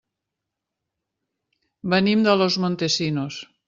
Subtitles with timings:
[1.95, 3.45] Venim de Los Montesinos.